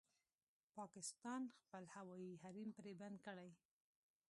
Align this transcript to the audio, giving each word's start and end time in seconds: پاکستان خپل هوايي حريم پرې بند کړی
پاکستان 0.77 1.41
خپل 1.61 1.83
هوايي 1.95 2.31
حريم 2.43 2.69
پرې 2.77 2.93
بند 3.01 3.17
کړی 3.25 3.49